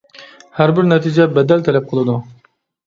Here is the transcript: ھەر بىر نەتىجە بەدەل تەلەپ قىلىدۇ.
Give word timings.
ھەر 0.59 0.73
بىر 0.79 0.89
نەتىجە 0.93 1.29
بەدەل 1.37 1.65
تەلەپ 1.69 1.91
قىلىدۇ. 1.95 2.21